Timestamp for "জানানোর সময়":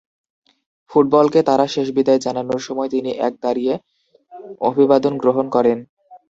2.21-2.89